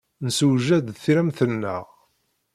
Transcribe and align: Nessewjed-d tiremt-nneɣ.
Nessewjed-d 0.25 0.97
tiremt-nneɣ. 1.03 1.83